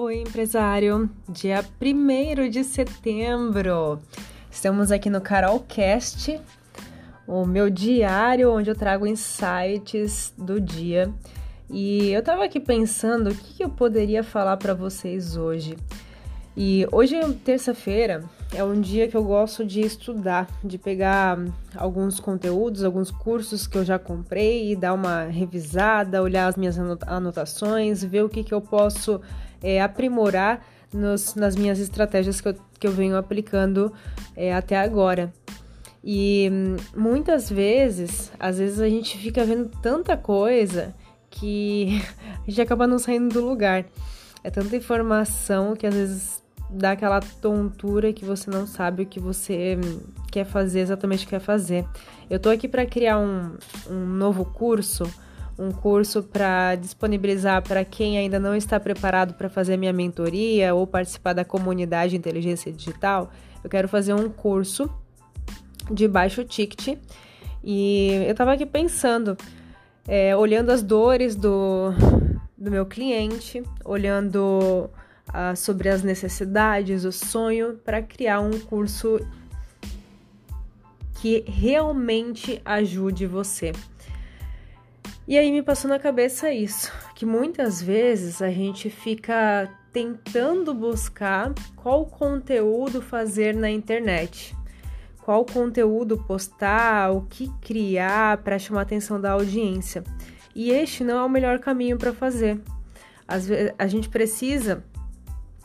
[0.00, 1.10] Oi, empresário!
[1.28, 4.00] Dia 1 de setembro.
[4.48, 6.40] Estamos aqui no Carolcast,
[7.26, 11.12] o meu diário onde eu trago insights do dia.
[11.68, 15.76] E eu tava aqui pensando o que eu poderia falar para vocês hoje.
[16.60, 17.14] E hoje,
[17.44, 21.38] terça-feira, é um dia que eu gosto de estudar, de pegar
[21.76, 26.76] alguns conteúdos, alguns cursos que eu já comprei e dar uma revisada, olhar as minhas
[27.06, 29.20] anotações, ver o que, que eu posso
[29.62, 33.92] é, aprimorar nos, nas minhas estratégias que eu, que eu venho aplicando
[34.34, 35.32] é, até agora.
[36.02, 36.50] E
[36.92, 40.92] muitas vezes, às vezes a gente fica vendo tanta coisa
[41.30, 42.02] que
[42.44, 43.86] a gente acaba não saindo do lugar.
[44.42, 49.18] É tanta informação que às vezes dá aquela tontura que você não sabe o que
[49.18, 49.78] você
[50.30, 51.84] quer fazer, exatamente o que quer fazer.
[52.28, 53.56] Eu tô aqui para criar um,
[53.88, 55.04] um novo curso,
[55.58, 60.86] um curso para disponibilizar para quem ainda não está preparado para fazer minha mentoria ou
[60.86, 63.30] participar da comunidade Inteligência Digital.
[63.64, 64.88] Eu quero fazer um curso
[65.90, 66.98] de baixo ticket
[67.64, 69.36] e eu estava aqui pensando,
[70.06, 71.90] é, olhando as dores do,
[72.56, 74.90] do meu cliente, olhando
[75.28, 79.20] uh, sobre as necessidades, o sonho, para criar um curso
[81.20, 83.72] que realmente ajude você.
[85.26, 91.52] E aí me passou na cabeça isso, que muitas vezes a gente fica tentando buscar
[91.76, 94.56] qual conteúdo fazer na internet,
[95.22, 100.02] qual conteúdo postar, o que criar para chamar a atenção da audiência.
[100.54, 102.60] E este não é o melhor caminho para fazer.
[103.26, 104.82] Às vezes a gente precisa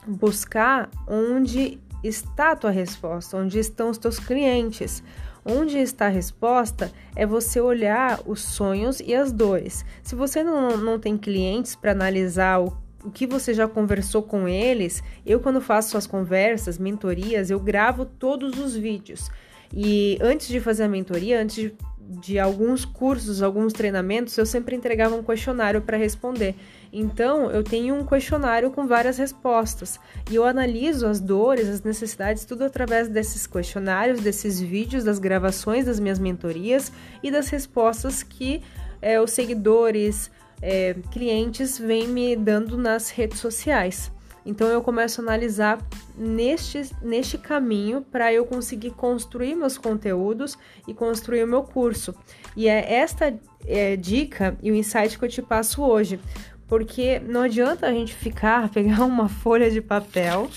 [0.07, 5.03] buscar onde está a tua resposta, onde estão os teus clientes.
[5.45, 9.85] Onde está a resposta é você olhar os sonhos e as dores.
[10.01, 14.47] Se você não, não tem clientes para analisar o, o que você já conversou com
[14.47, 19.29] eles, eu, quando faço as conversas, mentorias, eu gravo todos os vídeos.
[19.73, 21.75] E antes de fazer a mentoria, antes de
[22.07, 26.55] de alguns cursos, alguns treinamentos, eu sempre entregava um questionário para responder.
[26.91, 29.99] Então, eu tenho um questionário com várias respostas
[30.29, 35.85] e eu analiso as dores, as necessidades, tudo através desses questionários, desses vídeos, das gravações
[35.85, 36.91] das minhas mentorias
[37.23, 38.61] e das respostas que
[39.01, 40.29] é, os seguidores,
[40.61, 44.12] é, clientes vêm me dando nas redes sociais.
[44.45, 45.79] Então eu começo a analisar
[46.17, 52.13] neste, neste caminho para eu conseguir construir meus conteúdos e construir o meu curso.
[52.55, 53.33] E é esta
[53.65, 56.19] é, dica e o insight que eu te passo hoje,
[56.67, 60.49] porque não adianta a gente ficar, pegar uma folha de papel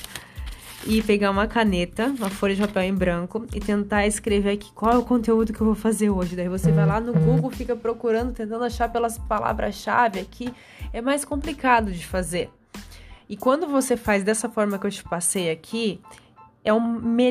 [0.87, 4.93] e pegar uma caneta, uma folha de papel em branco e tentar escrever aqui qual
[4.93, 6.37] é o conteúdo que eu vou fazer hoje.
[6.37, 10.53] Daí você vai lá no Google, fica procurando, tentando achar pelas palavras-chave aqui,
[10.93, 12.51] é mais complicado de fazer.
[13.28, 16.00] E quando você faz dessa forma que eu te passei aqui,
[16.64, 16.70] é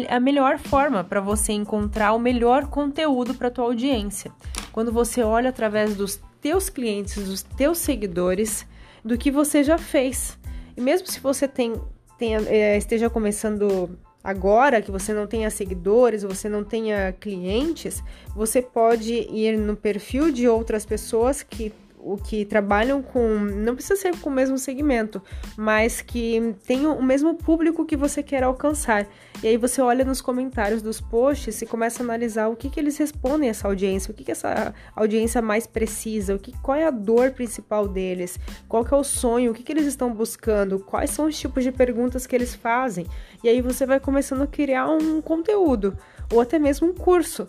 [0.10, 4.32] a melhor forma para você encontrar o melhor conteúdo para tua audiência.
[4.72, 8.66] Quando você olha através dos teus clientes, dos teus seguidores,
[9.04, 10.38] do que você já fez.
[10.76, 11.74] E mesmo se você tem,
[12.18, 18.04] tenha, é, esteja começando agora, que você não tenha seguidores, você não tenha clientes,
[18.36, 21.72] você pode ir no perfil de outras pessoas que
[22.06, 25.20] o que trabalham com, não precisa ser com o mesmo segmento,
[25.58, 29.08] mas que tenham o mesmo público que você quer alcançar.
[29.42, 32.80] E aí você olha nos comentários dos posts e começa a analisar o que, que
[32.80, 36.78] eles respondem a essa audiência, o que, que essa audiência mais precisa, o que, qual
[36.78, 38.40] é a dor principal deles,
[38.70, 41.64] qual que é o sonho, o que, que eles estão buscando, quais são os tipos
[41.64, 43.08] de perguntas que eles fazem.
[43.44, 45.98] E aí você vai começando a criar um conteúdo
[46.32, 47.48] ou até mesmo um curso.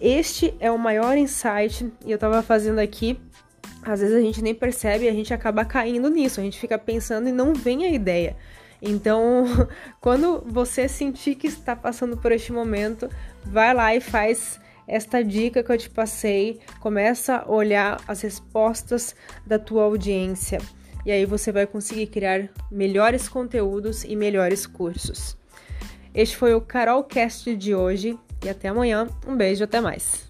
[0.00, 3.18] Este é o maior insight e eu tava fazendo aqui.
[3.82, 6.78] Às vezes a gente nem percebe e a gente acaba caindo nisso, a gente fica
[6.78, 8.36] pensando e não vem a ideia.
[8.82, 9.44] Então,
[10.00, 13.08] quando você sentir que está passando por este momento,
[13.44, 19.14] vai lá e faz esta dica que eu te passei, começa a olhar as respostas
[19.46, 20.58] da tua audiência.
[21.04, 25.36] E aí você vai conseguir criar melhores conteúdos e melhores cursos.
[26.14, 29.08] Este foi o Carolcast de hoje e até amanhã.
[29.26, 30.26] Um beijo, até mais.